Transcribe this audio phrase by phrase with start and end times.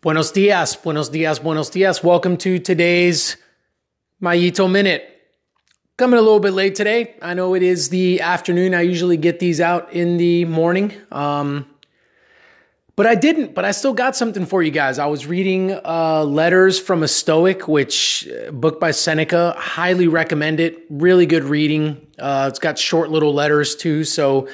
[0.00, 2.04] Buenos dias, buenos dias, buenos dias.
[2.04, 3.36] Welcome to today's
[4.22, 5.02] Mayito Minute.
[5.96, 7.16] Coming a little bit late today.
[7.20, 8.74] I know it is the afternoon.
[8.74, 10.92] I usually get these out in the morning.
[11.10, 11.66] Um,
[12.94, 15.00] but I didn't, but I still got something for you guys.
[15.00, 19.56] I was reading uh, Letters from a Stoic, which uh, book by Seneca.
[19.58, 20.78] Highly recommend it.
[20.90, 22.06] Really good reading.
[22.20, 24.04] Uh, it's got short little letters too.
[24.04, 24.48] So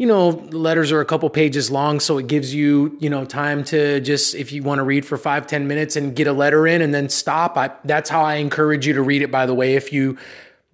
[0.00, 3.64] you know, letters are a couple pages long, so it gives you, you know, time
[3.64, 6.66] to just if you want to read for five, ten minutes and get a letter
[6.66, 7.58] in and then stop.
[7.58, 9.30] I, that's how I encourage you to read it.
[9.30, 10.16] By the way, if you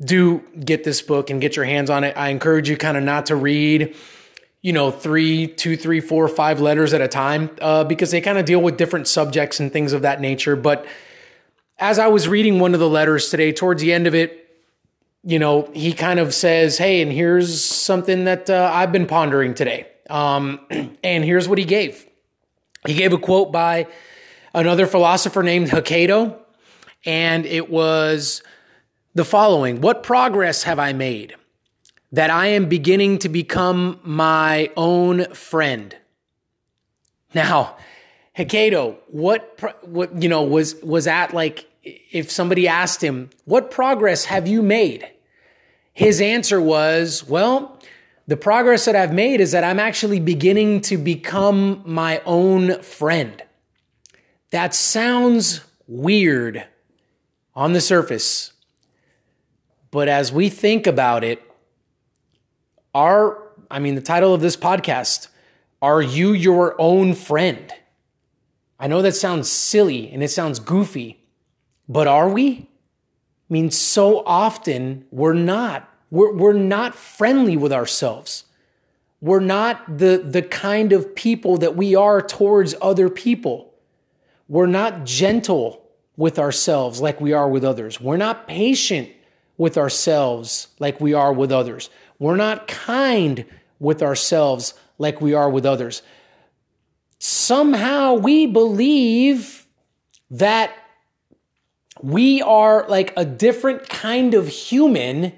[0.01, 3.03] do get this book and get your hands on it, I encourage you kind of
[3.03, 3.97] not to read,
[4.63, 8.39] you know, three, two, three, four, five letters at a time, uh, because they kind
[8.39, 10.55] of deal with different subjects and things of that nature.
[10.55, 10.87] But
[11.81, 14.46] as I was reading one of the letters today, towards the end of it,
[15.27, 19.55] you know, he kind of says, Hey, and here's something that uh, I've been pondering
[19.55, 19.89] today.
[20.09, 20.61] Um,
[21.03, 22.07] and here's what he gave.
[22.87, 23.89] He gave a quote by
[24.55, 26.39] another philosopher named Hecato,
[27.05, 28.45] and it was
[29.15, 31.35] the following What progress have I made
[32.13, 35.97] that I am beginning to become my own friend?
[37.35, 37.77] Now,
[38.39, 44.27] Hecato, what, what, you know, was, was at like, if somebody asked him, what progress
[44.27, 45.11] have you made?
[45.97, 47.81] His answer was, well,
[48.27, 53.43] the progress that I've made is that I'm actually beginning to become my own friend.
[54.51, 56.67] That sounds weird
[57.55, 58.53] on the surface.
[59.91, 61.43] But as we think about it,
[62.95, 63.39] are,
[63.71, 65.29] I mean, the title of this podcast,
[65.81, 67.73] Are You Your Own Friend?
[68.79, 71.25] I know that sounds silly and it sounds goofy,
[71.89, 72.69] but are we?
[73.49, 75.89] I mean, so often we're not.
[76.11, 78.45] We're, we're not friendly with ourselves.
[79.21, 83.73] We're not the, the kind of people that we are towards other people.
[84.49, 85.83] We're not gentle
[86.17, 88.01] with ourselves like we are with others.
[88.01, 89.11] We're not patient
[89.57, 91.91] with ourselves like we are with others.
[92.19, 93.45] We're not kind
[93.79, 96.03] with ourselves like we are with others.
[97.19, 99.67] Somehow we believe
[100.31, 100.73] that
[102.03, 105.33] we are like a different kind of human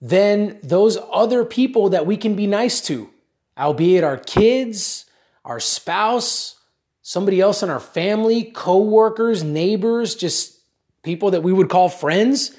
[0.00, 3.10] than those other people that we can be nice to,
[3.56, 5.06] albeit our kids,
[5.44, 6.56] our spouse,
[7.02, 10.58] somebody else in our family, coworkers, neighbors, just
[11.02, 12.56] people that we would call friends.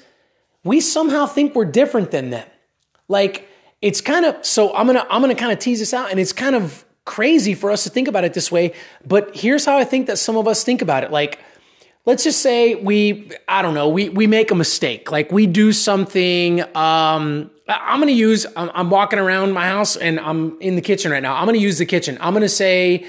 [0.64, 2.46] We somehow think we're different than them.
[3.08, 3.48] Like
[3.80, 6.10] it's kind of so I'm going to I'm going to kind of tease this out
[6.10, 8.72] and it's kind of crazy for us to think about it this way,
[9.06, 11.10] but here's how I think that some of us think about it.
[11.10, 11.40] Like
[12.06, 15.10] let's just say we i don't know we we make a mistake.
[15.10, 20.60] Like we do something um i'm gonna use I'm, walking around my house and i'm
[20.60, 21.34] in the kitchen right now.
[21.34, 22.18] I'm gonna use the kitchen.
[22.20, 23.06] I'm gonna say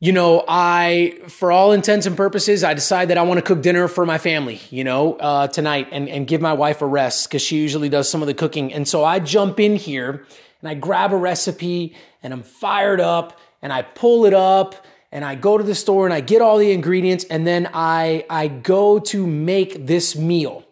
[0.00, 3.62] you know i for all intents and purposes i decide that i want to cook
[3.62, 7.28] dinner for my family you know uh, tonight and, and give my wife a rest
[7.28, 8.72] because she usually does some of the cooking.
[8.72, 10.26] And so i jump in here
[10.60, 15.24] and i grab a recipe and i'm fired up and i pull it up and
[15.24, 18.48] I go to the store and I get all the ingredients and then I I
[18.48, 20.64] go to make this meal.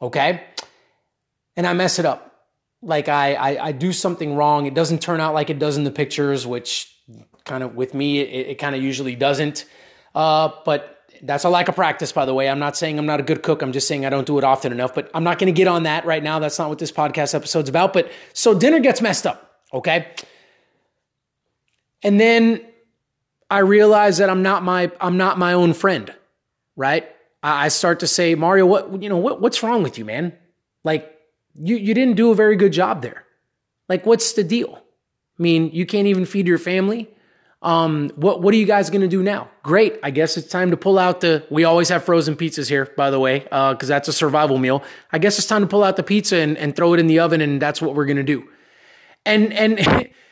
[0.00, 0.42] Okay?
[1.56, 2.46] And I mess it up.
[2.82, 4.66] Like I, I, I do something wrong.
[4.66, 6.92] It doesn't turn out like it does in the pictures, which
[7.44, 9.66] kind of with me it, it kind of usually doesn't.
[10.14, 12.48] Uh, but that's a lack of practice, by the way.
[12.48, 13.60] I'm not saying I'm not a good cook.
[13.60, 14.94] I'm just saying I don't do it often enough.
[14.94, 16.38] But I'm not going to get on that right now.
[16.38, 17.92] That's not what this podcast episode's about.
[17.92, 19.60] But so dinner gets messed up.
[19.72, 20.08] Okay.
[22.02, 22.64] And then
[23.54, 26.12] I realize that I'm not my I'm not my own friend,
[26.74, 27.08] right?
[27.40, 30.32] I, start to say, Mario, what you know, what, what's wrong with you, man?
[30.82, 31.16] Like
[31.54, 33.24] you you didn't do a very good job there.
[33.88, 34.82] Like, what's the deal?
[35.38, 37.08] I mean, you can't even feed your family.
[37.62, 39.48] Um, what what are you guys gonna do now?
[39.62, 41.46] Great, I guess it's time to pull out the.
[41.48, 44.82] We always have frozen pizzas here, by the way, because uh, that's a survival meal.
[45.12, 47.20] I guess it's time to pull out the pizza and, and throw it in the
[47.20, 48.48] oven, and that's what we're gonna do.
[49.24, 49.78] And and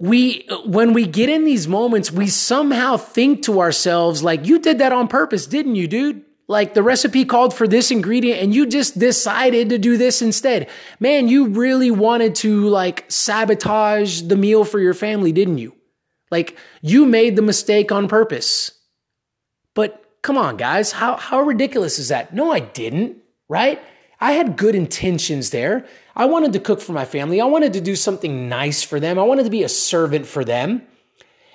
[0.00, 4.78] we when we get in these moments we somehow think to ourselves like you did
[4.78, 6.24] that on purpose didn't you dude?
[6.48, 10.68] Like the recipe called for this ingredient and you just decided to do this instead.
[10.98, 15.76] Man you really wanted to like sabotage the meal for your family didn't you?
[16.30, 18.72] Like you made the mistake on purpose.
[19.74, 22.34] But come on guys how how ridiculous is that?
[22.34, 23.18] No i didn't
[23.50, 23.82] right
[24.20, 25.86] I had good intentions there.
[26.14, 27.40] I wanted to cook for my family.
[27.40, 29.18] I wanted to do something nice for them.
[29.18, 30.82] I wanted to be a servant for them.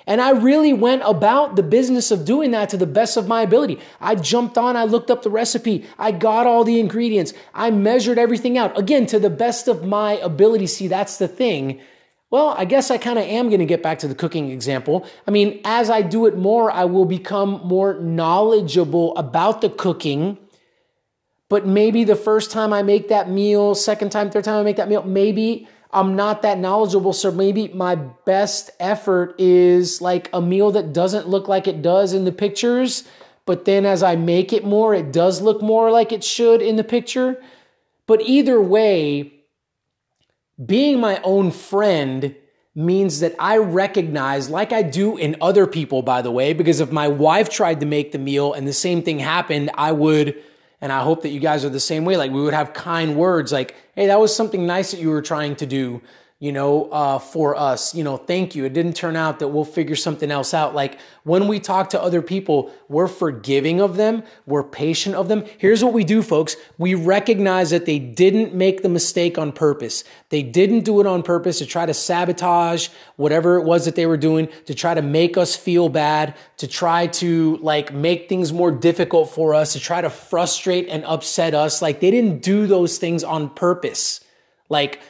[0.08, 3.42] And I really went about the business of doing that to the best of my
[3.42, 3.80] ability.
[4.00, 8.16] I jumped on, I looked up the recipe, I got all the ingredients, I measured
[8.16, 8.78] everything out.
[8.78, 10.68] Again, to the best of my ability.
[10.68, 11.80] See, that's the thing.
[12.30, 15.06] Well, I guess I kind of am going to get back to the cooking example.
[15.26, 20.38] I mean, as I do it more, I will become more knowledgeable about the cooking.
[21.48, 24.76] But maybe the first time I make that meal, second time, third time I make
[24.76, 27.12] that meal, maybe I'm not that knowledgeable.
[27.12, 32.12] So maybe my best effort is like a meal that doesn't look like it does
[32.12, 33.04] in the pictures.
[33.44, 36.76] But then as I make it more, it does look more like it should in
[36.76, 37.40] the picture.
[38.06, 39.32] But either way,
[40.64, 42.34] being my own friend
[42.74, 46.92] means that I recognize, like I do in other people, by the way, because if
[46.92, 50.42] my wife tried to make the meal and the same thing happened, I would,
[50.80, 53.16] and I hope that you guys are the same way, like we would have kind
[53.16, 56.02] words like, hey, that was something nice that you were trying to do
[56.38, 57.94] you know, uh, for us.
[57.94, 58.66] You know, thank you.
[58.66, 60.74] It didn't turn out that we'll figure something else out.
[60.74, 65.44] Like when we talk to other people, we're forgiving of them, we're patient of them.
[65.56, 66.56] Here's what we do, folks.
[66.76, 70.04] We recognize that they didn't make the mistake on purpose.
[70.28, 74.06] They didn't do it on purpose to try to sabotage whatever it was that they
[74.06, 78.52] were doing, to try to make us feel bad, to try to like make things
[78.52, 81.80] more difficult for us, to try to frustrate and upset us.
[81.80, 84.20] Like they didn't do those things on purpose.
[84.68, 85.00] Like,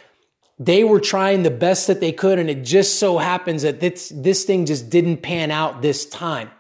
[0.59, 4.11] they were trying the best that they could, and it just so happens that this,
[4.15, 6.51] this thing just didn't pan out this time.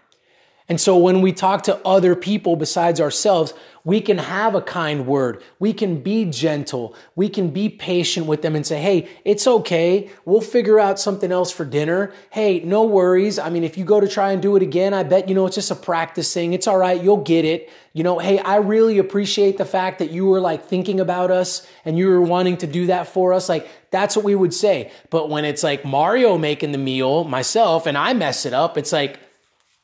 [0.68, 3.54] And so when we talk to other people besides ourselves,
[3.84, 5.40] we can have a kind word.
[5.60, 6.96] We can be gentle.
[7.14, 10.10] We can be patient with them and say, Hey, it's okay.
[10.24, 12.12] We'll figure out something else for dinner.
[12.30, 13.38] Hey, no worries.
[13.38, 15.46] I mean, if you go to try and do it again, I bet, you know,
[15.46, 16.52] it's just a practice thing.
[16.52, 17.00] It's all right.
[17.00, 17.70] You'll get it.
[17.92, 21.64] You know, hey, I really appreciate the fact that you were like thinking about us
[21.84, 23.48] and you were wanting to do that for us.
[23.48, 24.90] Like, that's what we would say.
[25.10, 28.92] But when it's like Mario making the meal myself and I mess it up, it's
[28.92, 29.20] like,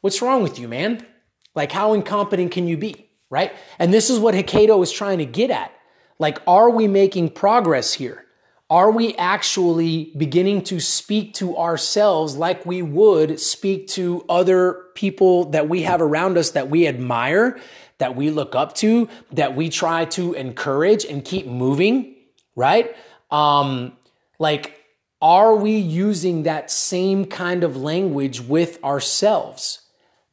[0.02, 1.06] What's wrong with you, man?
[1.54, 3.08] Like, how incompetent can you be?
[3.31, 3.52] Right?
[3.78, 5.72] And this is what Hecato is trying to get at.
[6.19, 8.25] Like, are we making progress here?
[8.69, 15.50] Are we actually beginning to speak to ourselves like we would speak to other people
[15.50, 17.60] that we have around us that we admire,
[17.98, 22.16] that we look up to, that we try to encourage and keep moving?
[22.56, 22.96] Right?
[23.31, 23.96] Um,
[24.40, 24.81] like,
[25.20, 29.81] are we using that same kind of language with ourselves?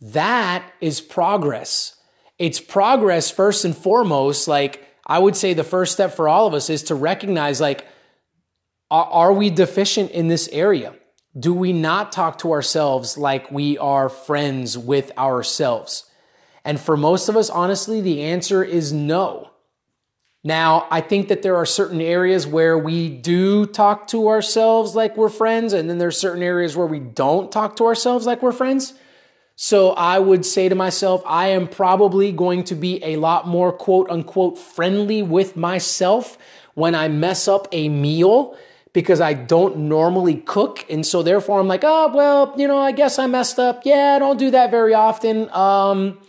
[0.02, 1.96] That is progress.
[2.38, 4.48] It's progress first and foremost.
[4.48, 7.86] Like, I would say the first step for all of us is to recognize, like,
[8.92, 10.96] are, we deficient in this area?
[11.38, 16.10] Do we not talk to ourselves like we are friends with ourselves?
[16.66, 19.52] And for most of us, honestly, the answer is no.
[20.44, 25.18] Now, I think that there are certain areas where we do talk to ourselves like
[25.18, 28.52] we're friends, and then there's certain areas where we don't talk to ourselves like we're
[28.52, 28.94] friends.
[29.62, 33.74] So I would say to myself, I am probably going to be a lot more
[33.74, 36.38] quote unquote friendly with myself
[36.76, 38.58] when I mess up a meal
[38.94, 40.86] because I don't normally cook.
[40.90, 43.82] And so therefore I'm like, oh, well, you know, I guess I messed up.
[43.84, 45.50] Yeah, I don't do that very often.
[45.50, 46.20] Um,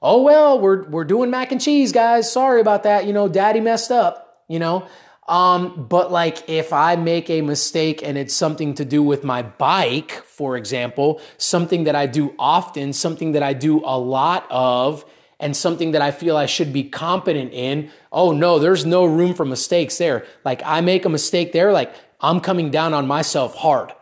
[0.00, 2.30] oh, well, we're, we're doing mac and cheese, guys.
[2.30, 3.04] Sorry about that.
[3.04, 4.86] You know, daddy messed up, you know?
[5.28, 9.42] Um, but like if I make a mistake and it's something to do with my
[9.42, 15.04] bike, for example, something that I do often, something that I do a lot of,
[15.38, 19.34] and something that I feel I should be competent in, oh no, there's no room
[19.34, 20.24] for mistakes there.
[20.44, 23.92] Like I make a mistake there, like I'm coming down on myself hard.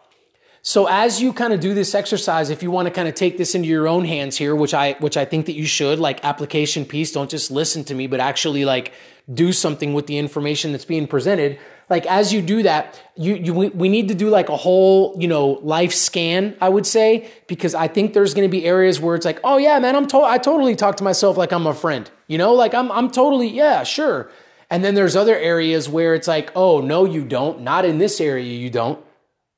[0.63, 3.37] So as you kind of do this exercise, if you want to kind of take
[3.37, 6.25] this into your own hands here, which I which I think that you should, like
[6.25, 8.93] application piece, don't just listen to me, but actually like
[9.33, 11.59] do something with the information that's being presented.
[11.89, 15.29] Like as you do that, you, you we need to do like a whole, you
[15.29, 19.15] know, life scan, I would say, because I think there's going to be areas where
[19.15, 21.75] it's like, "Oh yeah, man, I'm to- I totally talk to myself like I'm a
[21.75, 24.31] friend." You know, like I'm I'm totally, yeah, sure.
[24.71, 27.61] And then there's other areas where it's like, "Oh, no you don't.
[27.61, 28.99] Not in this area you don't."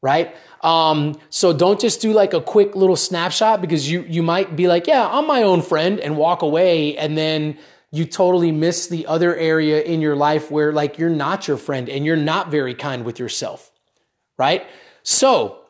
[0.02, 0.34] Right?
[0.62, 4.66] Um, so don't just do like a quick little snapshot because you you might be
[4.66, 7.56] like, "Yeah, I'm my own friend," and walk away and then
[7.92, 11.88] you totally miss the other area in your life where like you're not your friend
[11.88, 13.70] and you're not very kind with yourself,
[14.38, 14.66] right?
[15.02, 15.60] So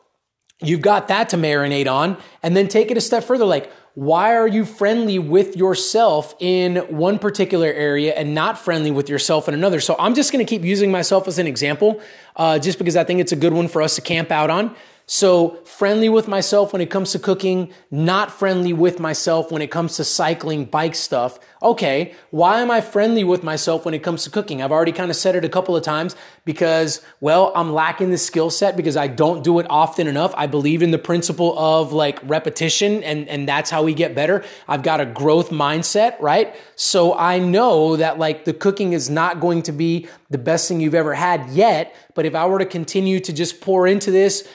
[0.61, 3.45] you've got that to marinate on and then take it a step further.
[3.45, 9.09] Like, why are you friendly with yourself in one particular area and not friendly with
[9.09, 9.79] yourself in another?
[9.79, 11.99] So I'm just going to keep using myself as an example,
[12.35, 14.75] uh, just because I think it's a good one for us to camp out on.
[15.07, 19.71] So friendly with myself when it comes to cooking, not friendly with myself when it
[19.71, 21.39] comes to cycling bike stuff.
[21.61, 24.61] Okay, why am I friendly with myself when it comes to cooking?
[24.61, 28.17] I've already kind of said it a couple of times because, well, I'm lacking the
[28.17, 30.33] skill set because I don't do it often enough.
[30.37, 34.43] I believe in the principle of like repetition and, and that's how we get better.
[34.67, 36.55] I've got a growth mindset, right?
[36.75, 40.79] So I know that like the cooking is not going to be the best thing
[40.79, 41.95] you've ever had yet.
[42.13, 44.47] But if I were to continue to just pour into this,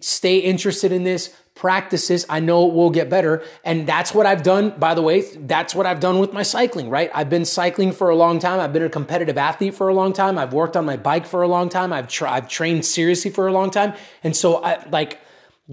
[0.00, 3.42] stay interested in this, practices, I know it will get better.
[3.64, 6.88] And that's what I've done, by the way, that's what I've done with my cycling,
[6.88, 7.10] right?
[7.14, 8.60] I've been cycling for a long time.
[8.60, 10.38] I've been a competitive athlete for a long time.
[10.38, 11.92] I've worked on my bike for a long time.
[11.92, 13.94] I've, tra- I've trained seriously for a long time.
[14.24, 15.20] And so I like,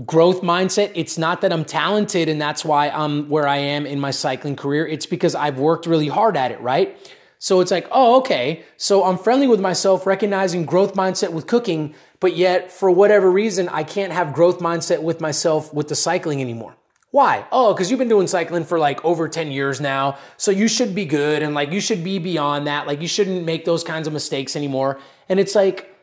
[0.05, 0.91] growth mindset.
[0.93, 4.55] It's not that I'm talented and that's why I'm where I am in my cycling
[4.55, 4.85] career.
[4.85, 6.95] It's because I've worked really hard at it, right?
[7.39, 8.63] So it's like, oh, okay.
[8.77, 13.69] So I'm friendly with myself, recognizing growth mindset with cooking, but yet for whatever reason,
[13.69, 16.75] I can't have growth mindset with myself with the cycling anymore.
[17.11, 17.45] Why?
[17.51, 20.17] Oh, because you've been doing cycling for like over 10 years now.
[20.35, 22.85] So you should be good and like you should be beyond that.
[22.85, 24.99] Like you shouldn't make those kinds of mistakes anymore.
[25.29, 25.95] And it's like,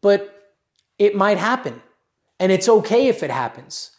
[0.00, 0.52] but
[0.98, 1.80] it might happen.
[2.38, 3.92] And it's okay if it happens.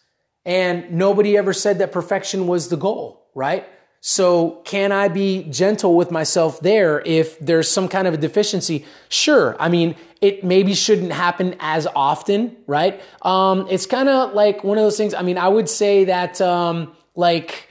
[0.46, 3.67] And nobody ever said that perfection was the goal, right?
[4.07, 8.85] So can I be gentle with myself there if there's some kind of a deficiency?
[9.09, 9.55] Sure.
[9.59, 13.01] I mean, it maybe shouldn't happen as often, right?
[13.24, 15.15] Um, it's kind of like one of those things.
[15.15, 17.67] I mean, I would say that, um, like,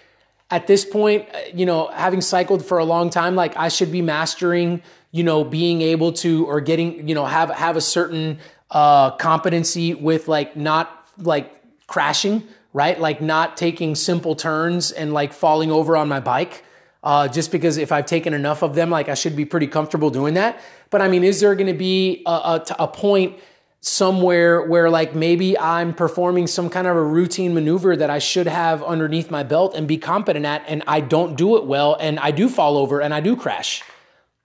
[0.50, 3.92] at this point, uh, you know, having cycled for a long time, like I should
[3.92, 8.40] be mastering, you know, being able to or getting, you know, have have a certain
[8.72, 11.52] uh competency with like not like
[11.86, 12.42] crashing,
[12.74, 13.00] right?
[13.00, 16.64] Like not taking simple turns and like falling over on my bike.
[17.02, 20.10] Uh, just because if I've taken enough of them, like I should be pretty comfortable
[20.10, 20.60] doing that.
[20.90, 23.38] But I mean, is there going to be a, a, a point
[23.80, 28.46] somewhere where like maybe I'm performing some kind of a routine maneuver that I should
[28.46, 32.18] have underneath my belt and be competent at, and I don't do it well, and
[32.18, 33.82] I do fall over and I do crash.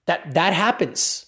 [0.04, 1.24] That that happens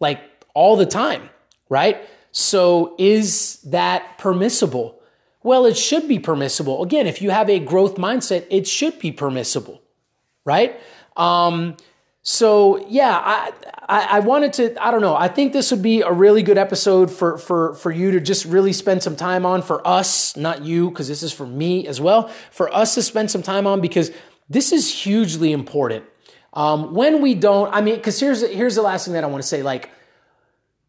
[0.00, 0.20] like
[0.54, 1.30] all the time,
[1.68, 2.04] right?
[2.32, 5.01] So is that permissible?
[5.42, 6.82] Well, it should be permissible.
[6.82, 9.82] Again, if you have a growth mindset, it should be permissible,
[10.44, 10.78] right?
[11.16, 11.76] Um,
[12.22, 13.52] so yeah, I,
[13.88, 14.84] I, I wanted to.
[14.84, 15.16] I don't know.
[15.16, 18.44] I think this would be a really good episode for for for you to just
[18.44, 19.60] really spend some time on.
[19.62, 22.28] For us, not you, because this is for me as well.
[22.52, 24.12] For us to spend some time on because
[24.48, 26.04] this is hugely important.
[26.54, 29.42] Um, when we don't, I mean, because here's here's the last thing that I want
[29.42, 29.62] to say.
[29.62, 29.90] Like,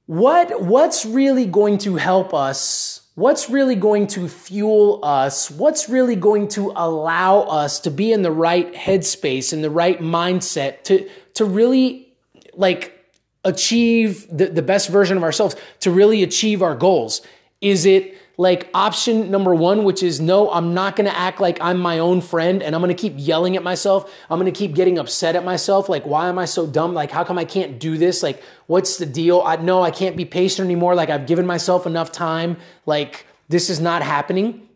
[0.05, 5.51] what what's really going to help us What's really going to fuel us?
[5.51, 9.99] What's really going to allow us to be in the right headspace, in the right
[9.99, 12.07] mindset to, to really
[12.55, 12.99] like
[13.43, 17.21] achieve the, the best version of ourselves, to really achieve our goals?
[17.61, 21.79] Is it like option number one, which is no, I'm not to act like I'm
[21.79, 24.11] my own friend and I'm to keep yelling at myself.
[24.29, 25.87] I'm to keep getting upset at myself.
[25.87, 26.95] Like, why am I so dumb?
[26.95, 28.23] Like, how come I can't do this?
[28.23, 29.41] Like, what's the deal?
[29.45, 30.95] I know I can't be patient anymore.
[30.95, 32.57] Like, I've given myself enough time.
[32.87, 34.67] Like, this is not happening.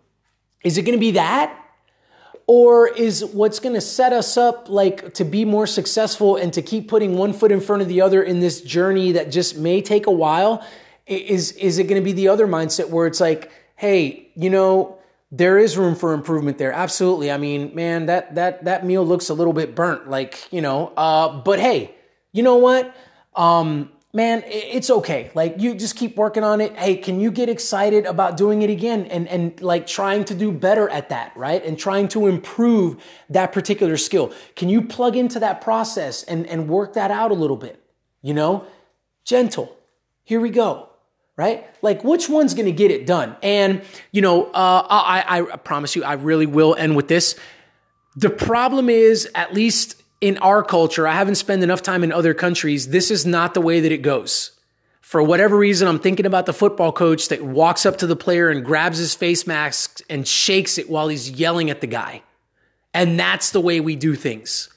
[0.64, 1.64] Is it to be that?
[2.46, 6.88] Or is what's to set us up like to be more successful and to keep
[6.88, 10.08] putting one foot in front of the other in this journey that just may take
[10.08, 10.66] a while?
[11.08, 14.98] Is is it going to be the other mindset where it's like, hey, you know,
[15.32, 16.72] there is room for improvement there.
[16.72, 17.32] Absolutely.
[17.32, 20.94] I mean, man, that that that meal looks a little bit burnt, like you know.
[20.98, 21.96] Uh, but hey,
[22.32, 22.96] you know what?
[23.36, 25.32] Um, man, it's okay.
[25.34, 26.76] Like you just keep working on it.
[26.76, 30.52] Hey, can you get excited about doing it again and and like trying to do
[30.52, 31.64] better at that, right?
[31.64, 34.34] And trying to improve that particular skill.
[34.56, 37.82] Can you plug into that process and and work that out a little bit?
[38.22, 38.66] You know,
[39.24, 39.74] gentle.
[40.24, 40.90] Here we go
[41.38, 41.66] right?
[41.82, 43.38] Like, which one's going to get it done?
[43.42, 47.36] And, you know, uh, I, I promise you, I really will end with this.
[48.16, 52.34] The problem is, at least in our culture, I haven't spent enough time in other
[52.34, 52.90] countries.
[52.90, 54.52] This is not the way that it goes.
[55.02, 58.50] For whatever reason, I'm thinking about the football coach that walks up to the player
[58.50, 62.24] and grabs his face mask and shakes it while he's yelling at the guy.
[62.94, 64.70] And that's the way we do things.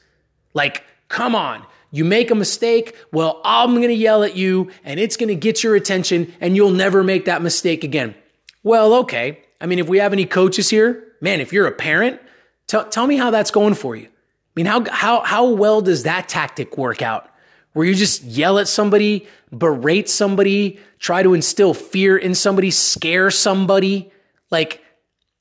[0.52, 5.00] Like, come on, you make a mistake, well, I'm going to yell at you and
[5.00, 8.14] it's going to get your attention and you'll never make that mistake again.
[8.62, 9.40] Well, okay.
[9.60, 12.20] I mean, if we have any coaches here, man, if you're a parent,
[12.66, 14.06] t- tell me how that's going for you.
[14.06, 17.28] I mean, how, how, how well does that tactic work out?
[17.72, 23.30] Where you just yell at somebody, berate somebody, try to instill fear in somebody, scare
[23.30, 24.12] somebody,
[24.50, 24.82] like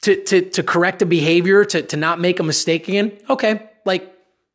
[0.01, 3.18] to, to, to correct a behavior, to, to not make a mistake again.
[3.29, 3.70] Okay.
[3.84, 4.13] Like,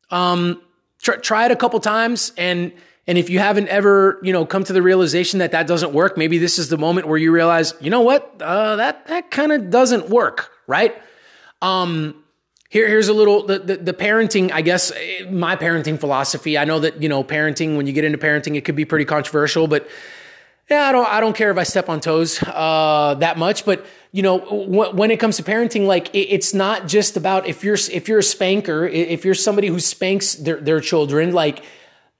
[0.09, 0.61] um,
[1.05, 2.73] try, try it a couple times and
[3.07, 6.17] and if you haven't ever, you know, come to the realization that that doesn't work,
[6.17, 9.51] maybe this is the moment where you realize, you know what, uh, that that kind
[9.51, 10.95] of doesn't work, right?
[11.61, 12.23] Um,
[12.69, 14.51] here, here's a little the, the, the parenting.
[14.51, 14.91] I guess
[15.29, 16.57] my parenting philosophy.
[16.57, 17.77] I know that you know parenting.
[17.77, 19.87] When you get into parenting, it could be pretty controversial, but
[20.69, 23.65] yeah, I don't I don't care if I step on toes uh, that much.
[23.65, 27.47] But you know, w- when it comes to parenting, like it, it's not just about
[27.47, 31.63] if you're if you're a spanker, if you're somebody who spanks their their children, like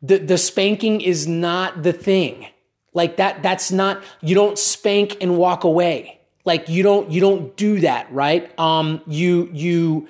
[0.02, 2.46] the the spanking is not the thing.
[2.94, 6.20] Like that that's not you don't spank and walk away.
[6.46, 8.58] Like you don't you don't do that, right?
[8.60, 10.08] Um you you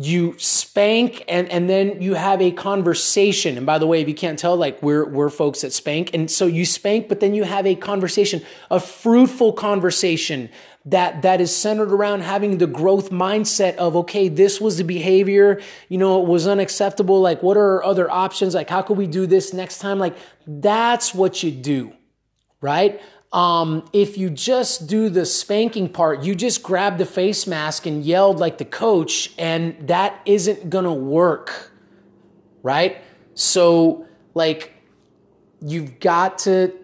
[0.00, 3.58] you spank and and then you have a conversation.
[3.58, 6.14] And by the way if you can't tell like we're we're folks that spank.
[6.14, 10.48] And so you spank but then you have a conversation a fruitful conversation
[10.86, 15.60] that that is centered around having the growth mindset of okay this was the behavior
[15.90, 17.20] you know it was unacceptable.
[17.20, 18.54] Like what are other options?
[18.54, 19.98] Like how could we do this next time?
[19.98, 20.16] Like
[20.46, 21.92] that's what you do
[22.62, 27.86] right um, if you just do the spanking part, you just grab the face mask
[27.86, 31.70] and yelled like the coach, and that isn't gonna work,
[32.62, 32.98] right?
[33.34, 34.74] So, like,
[35.62, 36.74] you've got to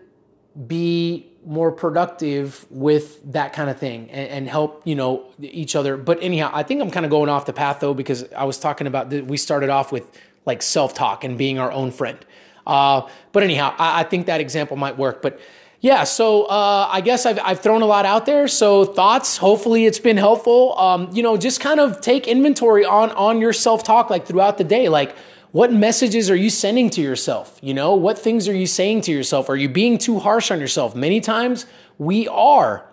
[0.66, 5.96] be more productive with that kind of thing and, and, help you know each other
[5.96, 8.58] but anyhow i think i'm kind of going off the path though because i was
[8.58, 10.10] talking about the, we started off with
[10.44, 12.18] like self-talk and being our own friend
[12.66, 15.40] uh, but anyhow I, I think that example might work but
[15.80, 18.48] yeah, so uh, I guess I've, I've thrown a lot out there.
[18.48, 20.78] So thoughts, hopefully it's been helpful.
[20.78, 24.58] Um, you know, just kind of take inventory on on your self talk like throughout
[24.58, 24.88] the day.
[24.88, 25.14] Like,
[25.52, 27.58] what messages are you sending to yourself?
[27.62, 29.48] You know, what things are you saying to yourself?
[29.48, 30.94] Are you being too harsh on yourself?
[30.94, 31.66] Many times
[31.98, 32.88] we are.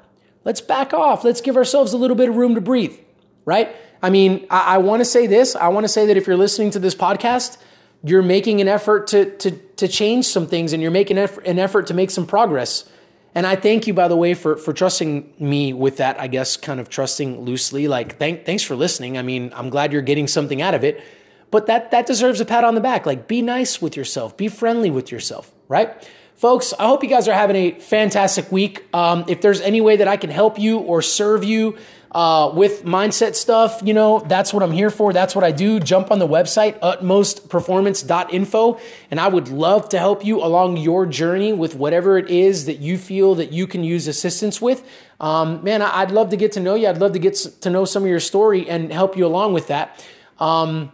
[0.46, 1.24] Let's back off.
[1.24, 2.98] Let's give ourselves a little bit of room to breathe,
[3.46, 3.74] right?
[4.02, 5.56] I mean, I, I want to say this.
[5.56, 7.58] I want to say that if you're listening to this podcast,
[8.04, 11.88] you're making an effort to, to, to change some things and you're making an effort
[11.88, 12.90] to make some progress.
[13.36, 16.58] And I thank you, by the way, for, for trusting me with that, I guess,
[16.58, 17.88] kind of trusting loosely.
[17.88, 19.18] Like, thank, thanks for listening.
[19.18, 21.02] I mean, I'm glad you're getting something out of it,
[21.50, 23.06] but that, that deserves a pat on the back.
[23.06, 26.08] Like, be nice with yourself, be friendly with yourself, right?
[26.36, 28.84] Folks, I hope you guys are having a fantastic week.
[28.94, 31.78] Um, if there's any way that I can help you or serve you,
[32.14, 35.14] uh, with mindset stuff, you know, that's what I'm here for.
[35.14, 35.80] That's what I do.
[35.80, 38.80] Jump on the website, utmostperformance.info,
[39.10, 42.80] and I would love to help you along your journey with whatever it is that
[42.80, 44.88] you feel that you can use assistance with.
[45.20, 46.88] Um, man, I'd love to get to know you.
[46.88, 49.68] I'd love to get to know some of your story and help you along with
[49.68, 50.06] that.
[50.40, 50.92] Um,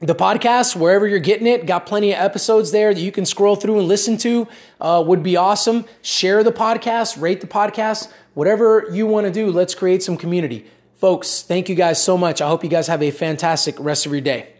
[0.00, 3.56] the podcast, wherever you're getting it, got plenty of episodes there that you can scroll
[3.56, 4.46] through and listen to.
[4.80, 5.86] Uh, would be awesome.
[6.02, 9.50] Share the podcast, rate the podcast, whatever you want to do.
[9.50, 10.66] Let's create some community.
[10.96, 12.42] Folks, thank you guys so much.
[12.42, 14.55] I hope you guys have a fantastic rest of your day.